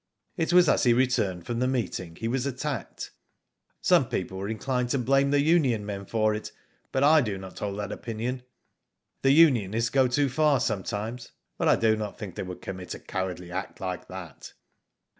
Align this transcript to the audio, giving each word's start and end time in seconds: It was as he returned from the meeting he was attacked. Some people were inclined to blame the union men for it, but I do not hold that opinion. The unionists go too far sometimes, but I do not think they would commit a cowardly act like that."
It 0.35 0.51
was 0.51 0.67
as 0.67 0.81
he 0.85 0.93
returned 0.93 1.45
from 1.45 1.59
the 1.59 1.67
meeting 1.67 2.15
he 2.15 2.27
was 2.27 2.47
attacked. 2.47 3.11
Some 3.81 4.09
people 4.09 4.39
were 4.39 4.49
inclined 4.49 4.89
to 4.89 4.97
blame 4.97 5.29
the 5.29 5.41
union 5.41 5.85
men 5.85 6.07
for 6.07 6.33
it, 6.33 6.51
but 6.91 7.03
I 7.03 7.21
do 7.21 7.37
not 7.37 7.59
hold 7.59 7.77
that 7.77 7.91
opinion. 7.91 8.41
The 9.21 9.29
unionists 9.29 9.91
go 9.91 10.07
too 10.07 10.27
far 10.27 10.59
sometimes, 10.59 11.33
but 11.55 11.67
I 11.67 11.75
do 11.75 11.95
not 11.95 12.17
think 12.17 12.33
they 12.33 12.41
would 12.41 12.63
commit 12.63 12.95
a 12.95 12.99
cowardly 12.99 13.51
act 13.51 13.79
like 13.79 14.07
that." 14.07 14.53